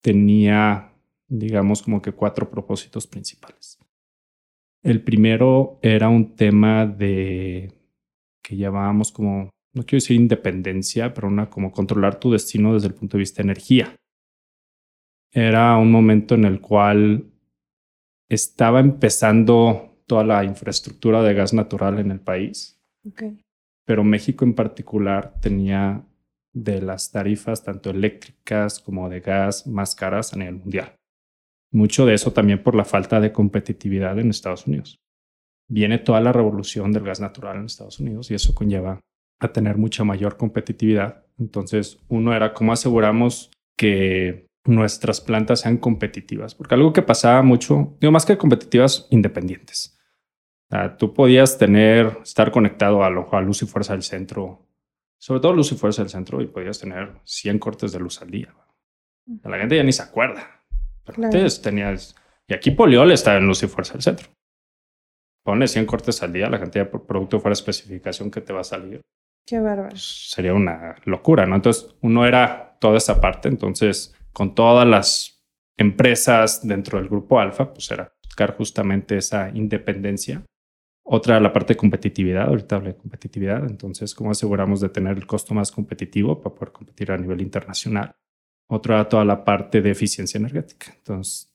[0.00, 0.92] tenía,
[1.28, 3.78] digamos, como que cuatro propósitos principales.
[4.82, 7.70] El primero era un tema de
[8.42, 12.94] que llamábamos como, no quiero decir independencia, pero una como controlar tu destino desde el
[12.94, 13.94] punto de vista de energía.
[15.32, 17.24] Era un momento en el cual
[18.28, 22.80] estaba empezando toda la infraestructura de gas natural en el país
[23.86, 26.04] pero México en particular tenía
[26.52, 30.96] de las tarifas tanto eléctricas como de gas más caras a nivel mundial.
[31.72, 34.98] Mucho de eso también por la falta de competitividad en Estados Unidos.
[35.68, 39.00] viene toda la revolución del gas natural en Estados Unidos y eso conlleva
[39.40, 41.26] a tener mucha mayor competitividad.
[41.38, 47.96] Entonces, uno era cómo aseguramos que nuestras plantas sean competitivas, porque algo que pasaba mucho,
[48.00, 49.98] digo más que competitivas, independientes.
[50.98, 54.66] tú podías tener, estar conectado a, lo, a luz y fuerza del centro,
[55.18, 58.30] sobre todo luz y fuerza del centro, y podías tener 100 cortes de luz al
[58.30, 58.54] día.
[59.44, 60.62] La gente ya ni se acuerda.
[61.06, 62.14] Entonces tenías,
[62.48, 64.28] y aquí Poliol está en luz y fuerza del centro.
[65.44, 68.64] Pone 100 cortes al día, la cantidad de producto fuera especificación que te va a
[68.64, 69.00] salir.
[69.46, 69.96] Qué bárbaro.
[69.96, 71.54] Sería una locura, ¿no?
[71.54, 75.42] Entonces, uno era toda esa parte, entonces con todas las
[75.78, 80.44] empresas dentro del grupo Alfa, pues era buscar justamente esa independencia.
[81.06, 85.26] Otra, la parte de competitividad, ahorita hablé de competitividad, entonces, ¿cómo aseguramos de tener el
[85.26, 88.14] costo más competitivo para poder competir a nivel internacional?
[88.68, 90.92] Otra, toda la parte de eficiencia energética.
[90.94, 91.50] Entonces,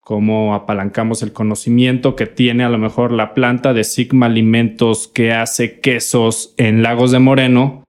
[0.00, 5.32] cómo apalancamos el conocimiento que tiene a lo mejor la planta de Sigma Alimentos que
[5.32, 7.81] hace quesos en Lagos de Moreno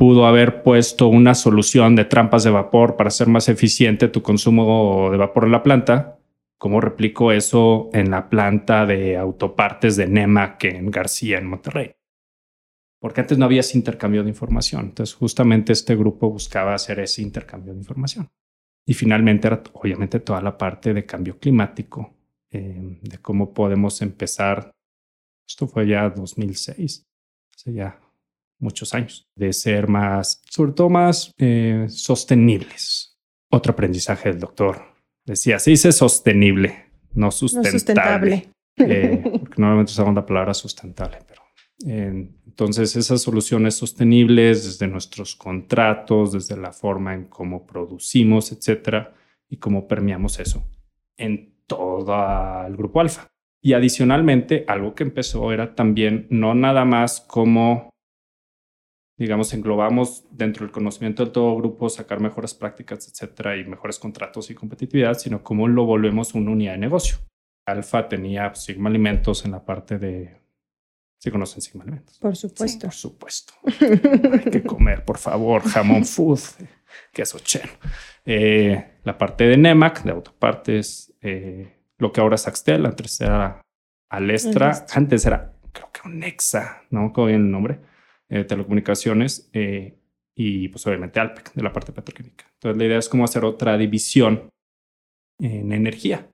[0.00, 5.10] pudo haber puesto una solución de trampas de vapor para hacer más eficiente tu consumo
[5.10, 6.18] de vapor en la planta.
[6.56, 11.92] ¿Cómo replico eso en la planta de autopartes de NEMA que en García, en Monterrey?
[12.98, 14.86] Porque antes no había ese intercambio de información.
[14.86, 18.30] Entonces, justamente este grupo buscaba hacer ese intercambio de información.
[18.86, 22.14] Y finalmente era obviamente toda la parte de cambio climático,
[22.50, 24.70] eh, de cómo podemos empezar.
[25.46, 27.06] Esto fue ya 2006,
[27.54, 28.00] hace ya
[28.60, 33.18] muchos años, de ser más, sobre todo más eh, sostenibles.
[33.50, 34.82] Otro aprendizaje del doctor.
[35.24, 37.72] Decía, se dice sostenible, no sustentable.
[37.72, 38.50] No sustentable.
[38.76, 41.40] Eh, porque normalmente usamos la palabra sustentable, pero
[41.82, 49.14] entonces esas soluciones sostenibles desde nuestros contratos, desde la forma en cómo producimos, etcétera,
[49.48, 50.62] y cómo permeamos eso
[51.16, 53.28] en todo el grupo alfa.
[53.62, 57.90] Y adicionalmente, algo que empezó era también no nada más como
[59.20, 64.50] digamos, englobamos dentro del conocimiento del todo grupo, sacar mejores prácticas, etcétera, y mejores contratos
[64.50, 67.18] y competitividad, sino cómo lo volvemos una unidad de negocio.
[67.66, 70.40] Alfa tenía Sigma Alimentos en la parte de.
[71.18, 72.18] ¿Sí conocen Sigma Alimentos?
[72.18, 72.86] Por supuesto.
[72.86, 73.52] por supuesto.
[74.32, 76.40] Hay que comer, por favor, jamón food,
[77.12, 77.68] queso chen.
[78.24, 83.60] Eh, la parte de Nemac, de autopartes, eh, lo que ahora es Axtel, antes era
[84.08, 87.12] Alestra, antes era, creo que un Nexa, ¿no?
[87.12, 87.89] ¿Cómo viene el nombre?
[88.32, 89.98] Eh, telecomunicaciones eh,
[90.36, 92.44] y pues obviamente Alpec de la parte petroquímica.
[92.54, 94.48] Entonces la idea es cómo hacer otra división
[95.40, 96.30] en energía.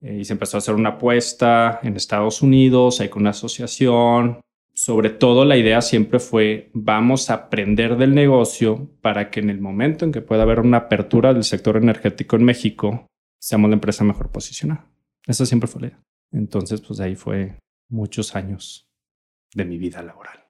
[0.00, 4.40] Eh, y se empezó a hacer una apuesta en Estados Unidos, hay con una asociación.
[4.74, 9.60] Sobre todo la idea siempre fue vamos a aprender del negocio para que en el
[9.60, 13.06] momento en que pueda haber una apertura del sector energético en México,
[13.38, 14.90] seamos la empresa mejor posicionada.
[15.24, 16.02] Esa siempre fue la idea.
[16.32, 17.58] Entonces, pues ahí fue
[17.88, 18.88] muchos años
[19.54, 20.41] de mi vida laboral.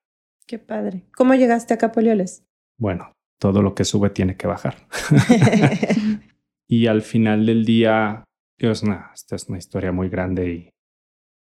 [0.52, 1.06] Qué padre.
[1.16, 2.44] ¿Cómo llegaste a Capolioles?
[2.78, 4.86] Bueno, todo lo que sube tiene que bajar.
[6.68, 8.22] y al final del día,
[8.58, 10.70] es una, esta es una historia muy grande y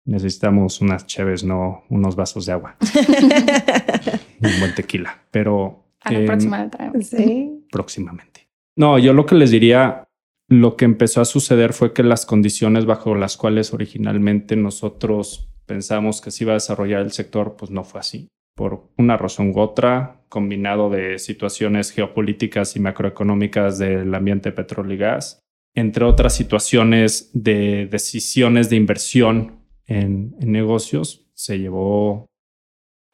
[0.06, 2.78] necesitamos unas cheves, no unos vasos de agua.
[4.42, 5.24] un buen tequila.
[5.32, 5.86] Pero.
[6.02, 7.08] A la próxima la traemos.
[7.08, 7.66] Sí.
[7.72, 8.48] Próximamente.
[8.76, 10.08] No, yo lo que les diría,
[10.48, 16.22] lo que empezó a suceder fue que las condiciones bajo las cuales originalmente nosotros pensamos
[16.22, 19.60] que se iba a desarrollar el sector, pues no fue así por una razón u
[19.62, 25.40] otra, combinado de situaciones geopolíticas y macroeconómicas del ambiente petróleo y gas,
[25.74, 32.28] entre otras situaciones de decisiones de inversión en, negocios, se llevó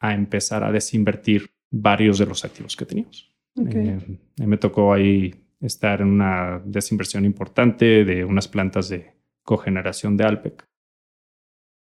[0.00, 3.32] a empezar a desinvertir varios de los activos que teníamos.
[3.70, 9.12] Eh, me tocó ahí estar en una desinversión importante de unas plantas de
[9.44, 10.64] cogeneración de Alpec.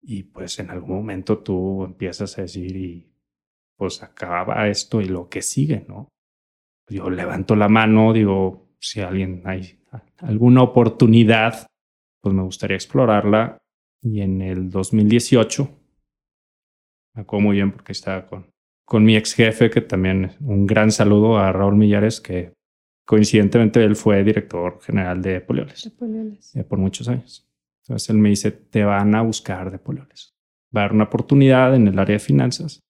[0.02, 3.10] Y pues en algún momento tú empiezas a decir, ¿y
[3.80, 6.10] pues acaba esto y lo que sigue, ¿no?
[6.86, 9.80] Yo levanto la mano, digo, si alguien hay
[10.18, 11.66] alguna oportunidad,
[12.20, 13.56] pues me gustaría explorarla.
[14.02, 15.66] Y en el 2018,
[17.14, 18.50] me acuerdo muy bien porque estaba con,
[18.84, 22.52] con mi ex jefe, que también un gran saludo a Raúl Millares, que
[23.06, 26.52] coincidentemente él fue director general de Polioles, de Polioles.
[26.68, 27.48] por muchos años.
[27.86, 30.34] Entonces él me dice, te van a buscar de Polioles.
[30.76, 32.82] Va a haber una oportunidad en el área de finanzas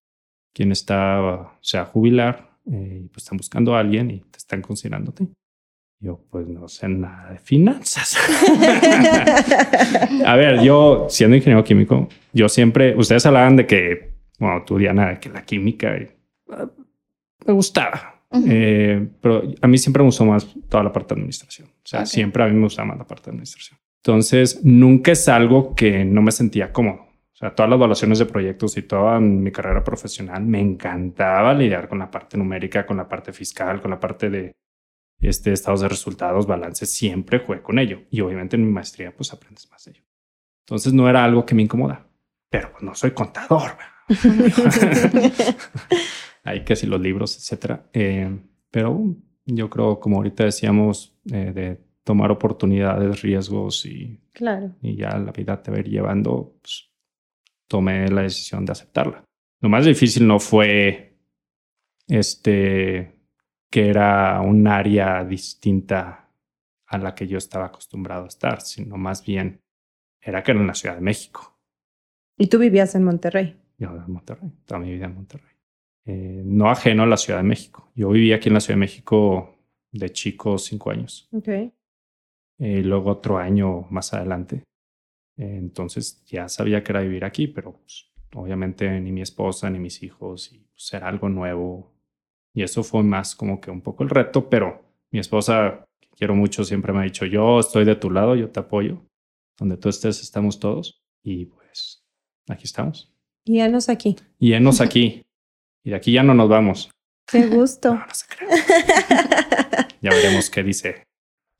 [0.52, 4.38] quien está, o sea, a jubilar, eh, y pues están buscando a alguien y te
[4.38, 5.28] están considerando a ti.
[5.98, 8.16] Yo pues no sé nada de finanzas.
[10.26, 15.10] a ver, yo siendo ingeniero químico, yo siempre, ustedes hablaban de que, bueno, tú Diana,
[15.10, 16.16] de que la química eh,
[17.46, 18.14] me gustaba.
[18.46, 21.68] Eh, pero a mí siempre me gustó más toda la parte de administración.
[21.68, 23.78] O sea, siempre a mí me gustaba más la parte de administración.
[24.02, 27.09] Entonces, nunca es algo que no me sentía cómodo
[27.40, 31.98] sea, todas las evaluaciones de proyectos y toda mi carrera profesional me encantaba lidiar con
[31.98, 34.52] la parte numérica, con la parte fiscal, con la parte de
[35.20, 38.02] este, estados de resultados, balances, siempre jugué con ello.
[38.10, 40.02] Y obviamente en mi maestría pues aprendes más de ello.
[40.66, 42.06] Entonces no era algo que me incomoda,
[42.50, 43.72] pero pues, no soy contador.
[46.44, 47.86] Hay que si los libros, etcétera.
[47.92, 48.38] Eh,
[48.70, 54.74] pero yo creo, como ahorita decíamos, eh, de tomar oportunidades, riesgos y, Claro.
[54.80, 56.89] y ya la vida te va a ir llevando, pues,
[57.70, 59.24] tomé la decisión de aceptarla.
[59.60, 61.16] Lo más difícil no fue
[62.08, 63.16] este
[63.70, 66.28] que era un área distinta
[66.86, 69.60] a la que yo estaba acostumbrado a estar, sino más bien
[70.20, 71.56] era que era en la Ciudad de México.
[72.36, 73.56] Y tú vivías en Monterrey.
[73.78, 75.54] Yo en Monterrey, toda mi vida en Monterrey.
[76.06, 77.92] Eh, no ajeno a la Ciudad de México.
[77.94, 79.56] Yo viví aquí en la Ciudad de México
[79.92, 81.28] de chico cinco años.
[81.30, 81.48] Ok.
[82.58, 84.64] Eh, luego otro año más adelante.
[85.40, 89.78] Eh, entonces ya sabía que era vivir aquí, pero pues, obviamente ni mi esposa ni
[89.78, 91.94] mis hijos, y pues, era algo nuevo.
[92.52, 96.34] Y eso fue más como que un poco el reto, pero mi esposa, que quiero
[96.34, 99.02] mucho, siempre me ha dicho, yo estoy de tu lado, yo te apoyo.
[99.58, 101.02] Donde tú estés, estamos todos.
[101.22, 102.04] Y pues
[102.48, 103.10] aquí estamos.
[103.44, 104.16] Y anos aquí.
[104.38, 105.22] Y enos aquí.
[105.84, 106.90] Y de aquí ya no nos vamos.
[107.26, 107.94] Qué gusto.
[107.94, 108.26] No, no se.
[110.02, 111.04] Ya veremos qué dice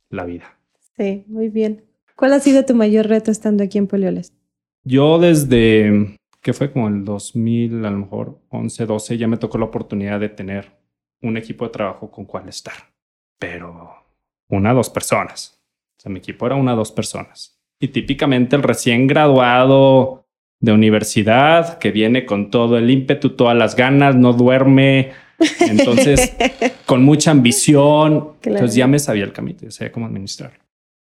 [0.08, 0.58] la vida.
[0.96, 1.89] sí, muy bien.
[2.20, 4.34] ¿Cuál ha sido tu mayor reto estando aquí en Polioles?
[4.84, 9.56] Yo desde que fue como el 2000, a lo mejor 11, 12, ya me tocó
[9.56, 10.70] la oportunidad de tener
[11.22, 12.74] un equipo de trabajo con cual estar.
[13.38, 14.04] Pero
[14.50, 15.62] una, dos personas.
[15.96, 17.58] O sea, mi equipo era una, dos personas.
[17.80, 20.26] Y típicamente el recién graduado
[20.60, 25.12] de universidad que viene con todo el ímpetu, todas las ganas, no duerme.
[25.60, 26.36] Entonces,
[26.84, 28.34] con mucha ambición.
[28.42, 28.58] Claro.
[28.58, 30.69] Entonces ya me sabía el camino, ya sabía cómo administrarlo.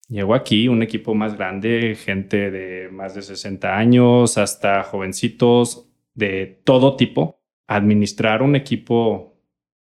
[0.09, 6.61] Llego aquí, un equipo más grande, gente de más de 60 años, hasta jovencitos de
[6.63, 7.39] todo tipo.
[7.67, 9.37] Administrar un equipo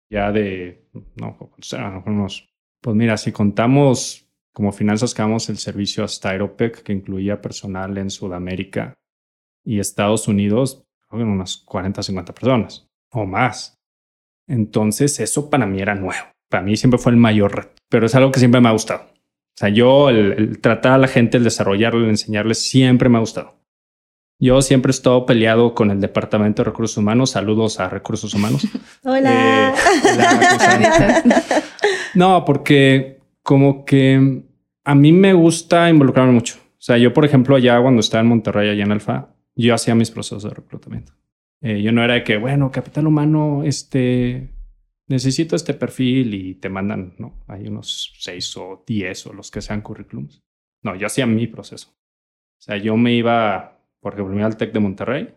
[0.09, 2.03] ya de, no, o sea,
[2.81, 7.97] pues mira, si contamos como finanzas que damos el servicio a Styropec, que incluía personal
[7.97, 8.93] en Sudamérica
[9.63, 13.77] y Estados Unidos, unas 40, 50 personas o más.
[14.47, 16.25] Entonces, eso para mí era nuevo.
[16.49, 19.10] Para mí siempre fue el mayor reto, pero es algo que siempre me ha gustado.
[19.55, 23.17] O sea, yo el, el tratar a la gente, el desarrollarlo, el enseñarles, siempre me
[23.17, 23.55] ha gustado.
[24.39, 27.29] Yo siempre he estado peleado con el Departamento de Recursos Humanos.
[27.31, 28.67] Saludos a Recursos Humanos.
[29.03, 29.69] Hola.
[29.69, 29.73] Eh,
[30.17, 31.43] la cosa-
[32.15, 34.43] no, porque como que
[34.83, 36.55] a mí me gusta involucrarme mucho.
[36.57, 39.93] O sea, yo, por ejemplo, allá cuando estaba en Monterrey, allá en Alfa, yo hacía
[39.93, 41.13] mis procesos de reclutamiento.
[41.61, 44.49] Eh, yo no era de que, bueno, capital humano, este,
[45.11, 47.43] necesito este perfil y te mandan, ¿no?
[47.47, 50.41] Hay unos seis o diez o los que sean currículums.
[50.83, 51.89] No, yo hacía mi proceso.
[51.91, 55.33] O sea, yo me iba, por ejemplo, me iba al TEC de Monterrey,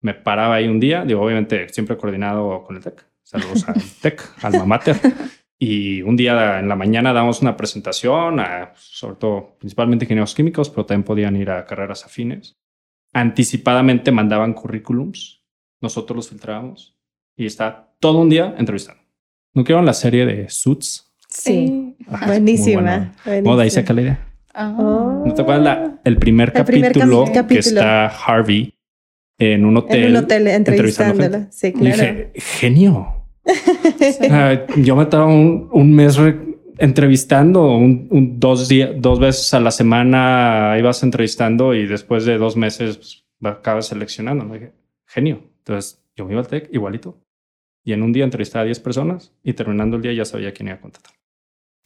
[0.00, 3.04] me paraba ahí un día, digo, obviamente siempre coordinado con el TEC.
[3.22, 4.96] Saludos al TEC, alma mater.
[5.58, 10.70] Y un día en la mañana damos una presentación, a, sobre todo, principalmente ingenieros químicos,
[10.70, 12.56] pero también podían ir a carreras afines.
[13.12, 15.44] Anticipadamente mandaban currículums,
[15.80, 16.97] nosotros los filtrábamos
[17.38, 19.02] y está todo un día entrevistando.
[19.54, 21.10] ¿No quiero la serie de Suits?
[21.30, 21.96] Sí.
[22.08, 23.14] Ah, Buenísima.
[23.24, 23.50] buenísima.
[23.52, 24.28] Oh, de ahí saca la idea.
[24.54, 24.76] Ah.
[24.78, 25.22] Oh.
[25.26, 27.46] ¿No te acuerdas la- el primer El primer capítulo, cami- capítulo.
[27.48, 28.74] que está Harvey
[29.38, 30.04] en un hotel?
[30.04, 31.52] En un hotel entrevistando entrevistándola.
[31.52, 31.96] Sí, Y claro.
[31.96, 33.14] dije, genio.
[33.98, 34.26] Sí.
[34.30, 36.38] Ah, yo me estaba un, un mes re-
[36.78, 42.38] entrevistando, un, un dos, días, dos veces a la semana ibas entrevistando y después de
[42.38, 44.44] dos meses pues, acabas seleccionando.
[44.44, 44.54] ¿no?
[44.54, 44.72] Dije,
[45.06, 45.42] genio.
[45.58, 47.18] Entonces yo me iba al TEC igualito.
[47.84, 50.68] Y en un día entrevistaba a 10 personas y terminando el día ya sabía quién
[50.68, 51.14] iba a contratar.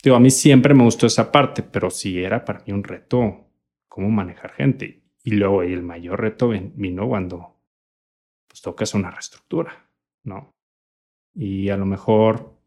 [0.03, 3.47] Digo, a mí siempre me gustó esa parte, pero sí era para mí un reto
[3.89, 5.03] cómo manejar gente.
[5.23, 7.57] Y luego el mayor reto vino cuando
[8.49, 9.89] pues tocas una reestructura,
[10.25, 10.51] ¿no?
[11.35, 12.59] Y a lo mejor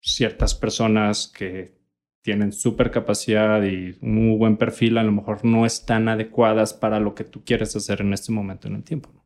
[0.00, 1.76] ciertas personas que
[2.22, 7.00] tienen súper capacidad y un muy buen perfil, a lo mejor no están adecuadas para
[7.00, 9.10] lo que tú quieres hacer en este momento en el tiempo.
[9.12, 9.23] ¿no?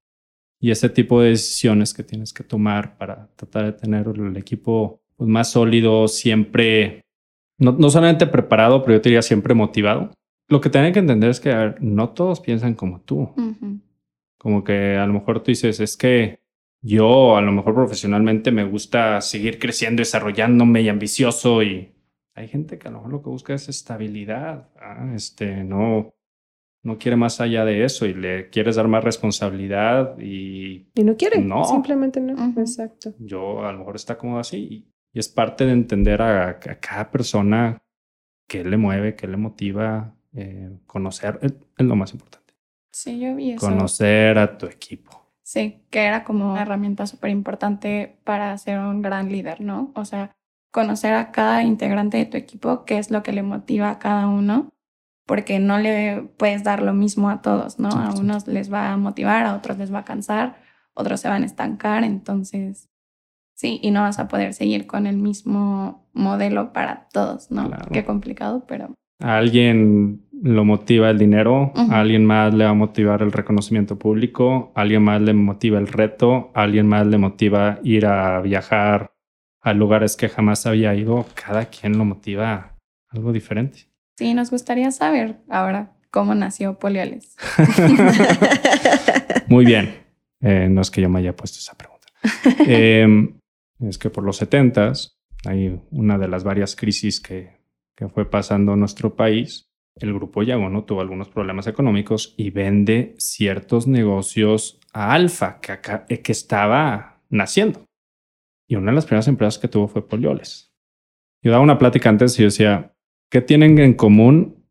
[0.61, 5.01] Y ese tipo de decisiones que tienes que tomar para tratar de tener el equipo
[5.17, 7.03] pues, más sólido, siempre,
[7.59, 10.11] no, no solamente preparado, pero yo te diría siempre motivado.
[10.49, 13.31] Lo que tienen que entender es que ver, no todos piensan como tú.
[14.39, 16.41] Como que a lo mejor tú dices, es que
[16.81, 21.93] yo a lo mejor profesionalmente me gusta seguir creciendo, desarrollándome y ambicioso y
[22.35, 26.15] hay gente que a lo mejor lo que busca es estabilidad, ah, este, no,
[26.83, 31.17] no quiere más allá de eso y le quieres dar más responsabilidad y Y no
[31.17, 31.41] quiere.
[31.41, 31.65] No.
[31.65, 32.35] Simplemente no.
[32.35, 32.61] Ujú.
[32.61, 33.15] Exacto.
[33.19, 36.55] yo a lo mejor está cómodo así y, y es parte de entender a, a
[36.59, 37.79] cada persona
[38.49, 42.55] qué le mueve, qué le motiva, eh, conocer es, es lo más importante.
[42.93, 43.67] Sí, yo vi eso.
[43.67, 45.27] Conocer a tu equipo.
[45.43, 49.93] Sí, que era como una herramienta súper importante para ser un gran líder, ¿no?
[49.95, 50.37] O sea,
[50.71, 54.29] conocer a cada integrante de tu equipo, qué es lo que le motiva a cada
[54.29, 54.71] uno,
[55.29, 57.91] porque no le puedes dar lo mismo a todos, ¿no?
[57.91, 60.57] A unos les va a motivar, a otros les va a cansar,
[60.95, 62.89] otros se van a estancar, entonces
[63.55, 67.67] sí, y no vas a poder seguir con el mismo modelo para todos, ¿no?
[67.67, 67.91] Claro.
[67.93, 72.75] Qué complicado, pero A alguien lo motiva el dinero, a alguien más le va a
[72.75, 77.19] motivar el reconocimiento público, a alguien más le motiva el reto, a alguien más le
[77.19, 79.13] motiva ir a viajar
[79.61, 81.27] a lugares que jamás había ido.
[81.35, 82.77] Cada quien lo motiva
[83.11, 83.88] algo diferente.
[84.19, 87.37] Sí, nos gustaría saber ahora cómo nació Polioles.
[89.49, 89.95] Muy bien.
[90.41, 92.07] Eh, no es que yo me haya puesto esa pregunta.
[92.67, 93.07] Eh,
[93.81, 94.93] es que por los 70
[95.47, 97.57] hay una de las varias crisis que,
[97.97, 99.71] que fue pasando en nuestro país.
[99.97, 100.85] El grupo Yago ¿no?
[100.85, 107.21] tuvo algunos problemas económicos y vende ciertos negocios a Alfa que, acá- eh, que estaba
[107.31, 107.85] naciendo.
[108.69, 110.73] Y una de las primeras empresas que tuvo fue Polioles.
[111.43, 112.95] Yo daba una plática antes y yo decía,
[113.31, 114.65] ¿qué tienen en común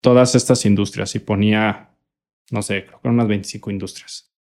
[0.00, 1.14] todas estas industrias?
[1.14, 1.96] Y ponía,
[2.50, 4.32] no sé, creo que eran unas 25 industrias.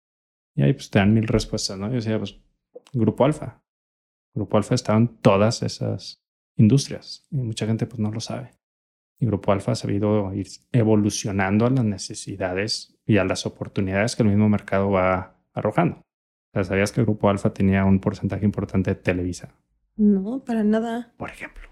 [0.55, 1.89] Y ahí pues te dan mil respuestas, ¿no?
[1.89, 2.39] Yo decía, pues,
[2.93, 3.63] Grupo Alfa.
[4.35, 6.23] Grupo Alfa estaba en todas esas
[6.57, 8.51] industrias y mucha gente pues no lo sabe.
[9.21, 14.23] Y Grupo Alfa ha sabido ir evolucionando a las necesidades y a las oportunidades que
[14.23, 15.97] el mismo mercado va arrojando.
[15.97, 16.03] O
[16.55, 19.55] sea, ¿Sabías que Grupo Alfa tenía un porcentaje importante de Televisa,
[19.97, 21.13] No, para nada.
[21.17, 21.69] por ejemplo?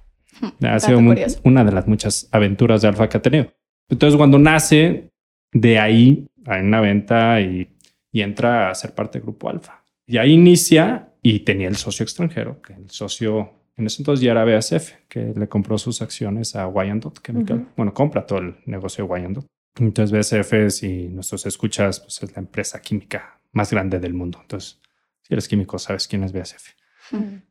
[0.63, 3.53] Ha sido una de las muchas aventuras de Alfa que ha tenido.
[3.89, 5.11] Entonces, cuando nace,
[5.53, 7.69] de ahí hay una venta y,
[8.13, 9.85] y entra a ser parte del grupo Alfa.
[10.07, 14.33] Y ahí inicia y tenía el socio extranjero, que el socio en ese entonces ya
[14.33, 17.59] era BASF, que le compró sus acciones a Wyandotte Chemical.
[17.59, 17.69] Ujú.
[17.77, 19.47] Bueno, compra todo el negocio de Wyandotte.
[19.79, 24.39] Entonces, BASF, si nuestros escuchas, pues es la empresa química más grande del mundo.
[24.41, 24.81] Entonces,
[25.23, 26.71] si eres químico, sabes quién es BASF.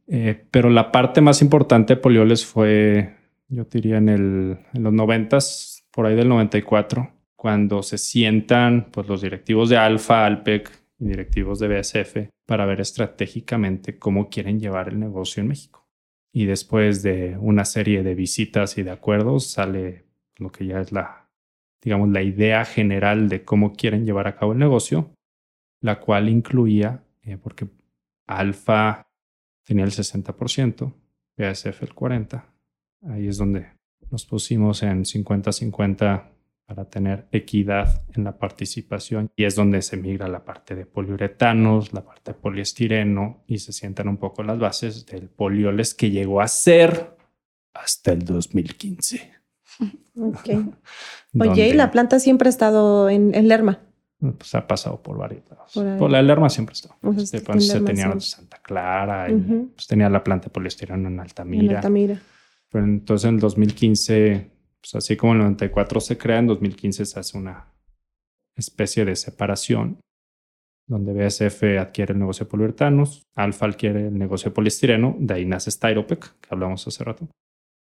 [0.08, 3.16] Eh, pero la parte más importante de Polioles fue,
[3.48, 9.08] yo diría, en, el, en los noventas, por ahí del 94, cuando se sientan pues,
[9.08, 14.90] los directivos de Alfa, Alpec y directivos de BSF para ver estratégicamente cómo quieren llevar
[14.90, 15.88] el negocio en México.
[16.32, 20.06] Y después de una serie de visitas y de acuerdos sale
[20.38, 21.30] lo que ya es la,
[21.82, 25.12] digamos, la idea general de cómo quieren llevar a cabo el negocio,
[25.82, 27.68] la cual incluía, eh, porque
[28.28, 29.08] Alfa
[29.66, 30.94] tenía el 60%,
[31.38, 32.44] BASF el 40%.
[33.10, 33.68] Ahí es donde
[34.10, 36.30] nos pusimos en 50-50
[36.66, 41.94] para tener equidad en la participación y es donde se migra la parte de poliuretanos,
[41.94, 46.42] la parte de poliestireno y se sientan un poco las bases del polioles que llegó
[46.42, 47.16] a ser
[47.74, 49.32] hasta el 2015.
[50.18, 50.50] Ok.
[51.42, 53.85] Oye, y la planta siempre ha estado en, en Lerma.
[54.34, 55.72] Pues ha pasado por varios lados.
[56.00, 56.96] Por la Lerma siempre está.
[57.02, 58.22] O sea, Este, pues, se tenía siempre.
[58.22, 59.72] Santa Clara y Ujú.
[59.76, 61.78] pues, tenía la planta de poliestireno en En Altamira.
[61.78, 62.20] Altamira.
[62.70, 67.06] Pero entonces en el 2015, pues así como en el 94 se crea, en 2015
[67.06, 67.72] se hace una
[68.56, 70.00] especie de separación
[70.88, 75.46] donde BSF adquiere el negocio de poliuretanos, Alfa adquiere el negocio de poliestireno, de ahí
[75.46, 77.28] nace Styropec, que hablamos hace rato,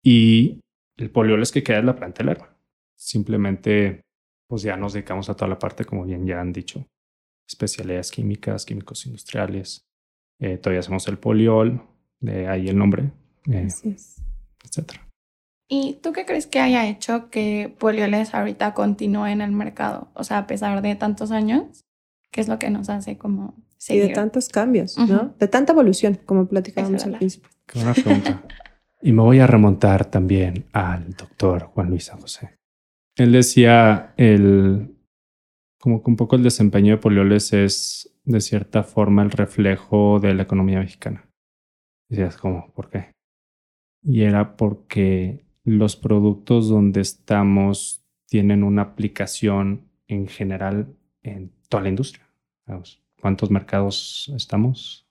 [0.02, 0.60] y
[0.96, 2.48] el polioles que queda es la planta de.
[2.96, 4.00] Simplemente,
[4.46, 6.86] pues ya nos dedicamos a toda la parte, como bien ya han dicho,
[7.48, 9.86] especialidades químicas, químicos industriales,
[10.40, 11.82] eh, todavía hacemos el poliol,
[12.20, 13.12] de ahí el nombre,
[13.50, 14.16] eh, Así es.
[14.64, 15.00] etcétera.
[15.68, 20.08] ¿Y tú qué crees que haya hecho que Polioles ahorita continúe en el mercado?
[20.14, 21.84] O sea, a pesar de tantos años,
[22.30, 24.08] ¿qué es lo que nos hace como Y seguir?
[24.08, 24.98] de tantos cambios.
[24.98, 25.34] ¿no?
[25.38, 27.48] De tanta evolución, como platicábamos al principio.
[27.66, 28.42] Qué buena pregunta.
[29.02, 32.58] y me voy a remontar también al doctor Juan Luis San José.
[33.16, 34.94] Él decía el
[35.78, 40.34] como que un poco el desempeño de Polioles es de cierta forma el reflejo de
[40.34, 41.28] la economía mexicana.
[42.08, 43.12] Decías como, ¿por qué?
[44.02, 51.90] Y era porque los productos donde estamos tienen una aplicación en general en toda la
[51.90, 52.26] industria.
[52.66, 55.06] Vamos, ¿Cuántos mercados estamos?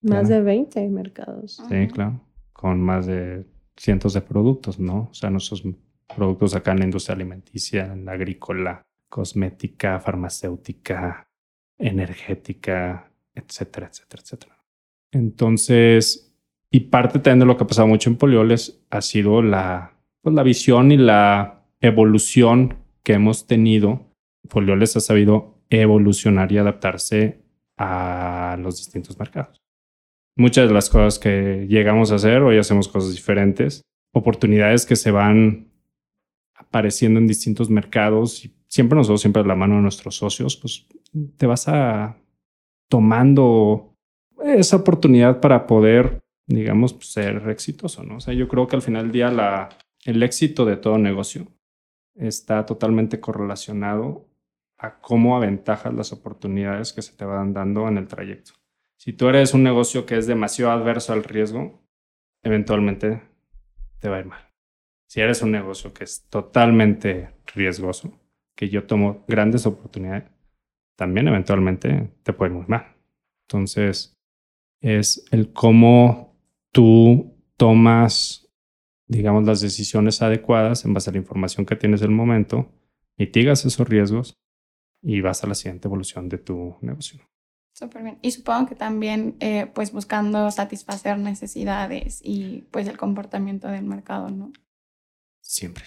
[0.00, 1.62] Más de 20 mercados.
[1.68, 2.20] Sí, claro.
[2.52, 3.46] Con más de
[3.76, 5.08] cientos de productos, ¿no?
[5.10, 5.64] O sea, nuestros
[6.12, 11.26] productos acá en la industria alimenticia, en la agrícola, cosmética, farmacéutica,
[11.78, 14.64] energética, etcétera, etcétera, etcétera.
[15.12, 16.34] Entonces,
[16.70, 20.34] y parte también de lo que ha pasado mucho en Polioles ha sido la, pues,
[20.34, 24.06] la visión y la evolución que hemos tenido.
[24.48, 27.42] Polioles ha sabido evolucionar y adaptarse
[27.76, 29.62] a los distintos mercados
[30.36, 33.82] muchas de las cosas que llegamos a hacer, hoy hacemos cosas diferentes,
[34.12, 35.68] oportunidades que se van
[36.62, 40.86] apareciendo en distintos mercados y siempre nosotros, siempre de la mano de nuestros socios, pues
[41.36, 42.16] te vas a
[42.88, 43.94] tomando
[44.42, 48.16] esa oportunidad para poder, digamos, ser exitoso, ¿no?
[48.16, 49.68] O sea, yo creo que al final del día la,
[50.04, 51.46] el éxito de todo negocio
[52.14, 54.28] está totalmente correlacionado
[54.76, 58.52] a cómo aventajas las oportunidades que se te van dando en el trayecto.
[58.96, 61.82] Si tú eres un negocio que es demasiado adverso al riesgo,
[62.42, 63.22] eventualmente
[63.98, 64.51] te va a ir mal.
[65.12, 68.18] Si eres un negocio que es totalmente riesgoso,
[68.56, 70.24] que yo tomo grandes oportunidades,
[70.96, 72.96] también eventualmente te puede ir muy mal.
[73.46, 74.16] Entonces,
[74.80, 76.34] es el cómo
[76.70, 78.48] tú tomas,
[79.06, 82.72] digamos, las decisiones adecuadas en base a la información que tienes en el momento,
[83.18, 84.32] mitigas esos riesgos
[85.02, 87.20] y vas a la siguiente evolución de tu negocio.
[87.74, 88.18] Súper bien.
[88.22, 94.30] Y supongo que también, eh, pues, buscando satisfacer necesidades y, pues, el comportamiento del mercado,
[94.30, 94.52] ¿no?
[95.42, 95.84] Siempre.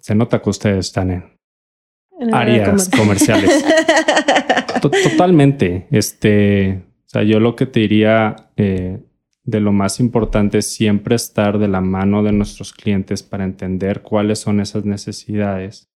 [0.00, 3.64] se nota que ustedes están en, áreas comerciales.
[4.80, 5.86] Totalmente.
[5.90, 9.00] Este, o sea, yo lo que te diría eh,
[9.44, 14.02] de lo más importante es siempre estar de la mano de nuestros clientes para entender
[14.02, 15.90] cuáles son esas necesidades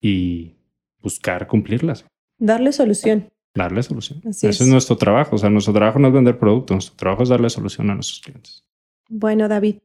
[0.00, 0.56] y
[1.02, 2.04] buscar cumplirlas.
[2.38, 3.30] Darle solución.
[3.54, 4.22] Darle solución.
[4.24, 4.60] Ese es.
[4.66, 5.36] nuestro trabajo.
[5.36, 8.20] O sea, nuestro trabajo no es vender productos, nuestro trabajo es darle solución a nuestros
[8.20, 8.64] clientes.
[9.08, 9.76] Bueno, David,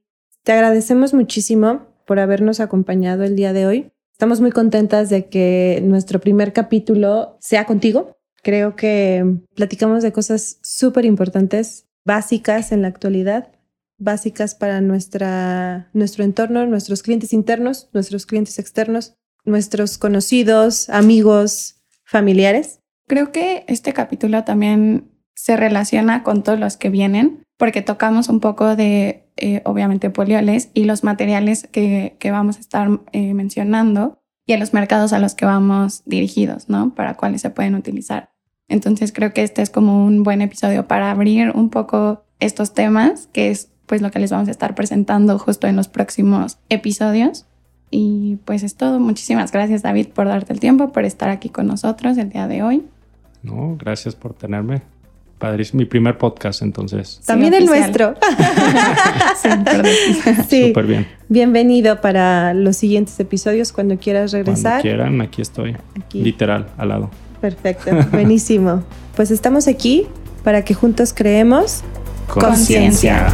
[0.44, 3.92] te agradecemos muchísimo por habernos acompañado el día de hoy.
[4.12, 8.18] Estamos muy contentas de que nuestro primer capítulo sea contigo.
[8.42, 9.26] Creo que
[9.56, 13.52] platicamos de cosas súper importantes, básicas en la actualidad,
[13.98, 22.80] básicas para nuestra, nuestro entorno, nuestros clientes internos, nuestros clientes externos, nuestros conocidos, amigos, familiares.
[23.08, 28.40] Creo que este capítulo también se relaciona con todos los que vienen, porque tocamos un
[28.40, 34.22] poco de eh, obviamente polioles y los materiales que, que vamos a estar eh, mencionando
[34.46, 36.94] y a los mercados a los que vamos dirigidos, ¿no?
[36.94, 38.30] Para cuáles se pueden utilizar.
[38.68, 43.28] Entonces creo que este es como un buen episodio para abrir un poco estos temas,
[43.34, 47.46] que es pues lo que les vamos a estar presentando justo en los próximos episodios.
[47.92, 49.00] Y pues es todo.
[49.00, 52.64] Muchísimas gracias David por darte el tiempo, por estar aquí con nosotros el día de
[52.64, 52.84] hoy.
[53.44, 54.82] No, gracias por tenerme
[55.38, 57.20] Padrísimo, mi primer podcast, entonces.
[57.26, 58.16] También el nuestro.
[60.48, 61.08] sí, Súper bien.
[61.28, 64.82] Bienvenido para los siguientes episodios cuando quieras regresar.
[64.82, 65.76] Cuando quieran, aquí estoy.
[66.14, 67.12] Literal, al lado.
[67.42, 68.84] Perfecto, buenísimo.
[69.16, 70.08] Pues estamos aquí
[70.44, 71.84] para que juntos creemos
[72.28, 73.28] conciencia.